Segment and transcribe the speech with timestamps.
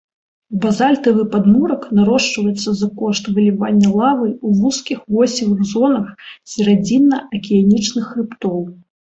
[0.61, 6.27] Базальтавы падмурак нарошчваецца за кошт вылівання лавы ў вузкіх восевых зонах
[6.57, 8.59] сярэдзінна-акіянічных хрыбтоў.